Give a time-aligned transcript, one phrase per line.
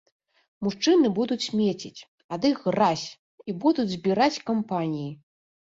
[0.67, 2.05] Мужчыны будуць смеціць,
[2.39, 3.07] ад іх гразь,
[3.49, 5.11] і будуць збіраць кампаніі!